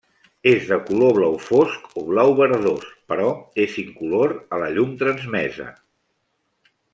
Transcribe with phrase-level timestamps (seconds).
[0.51, 3.29] És de color blau fosc o blau verdós, però
[3.67, 5.69] és incolor a la llum transmesa.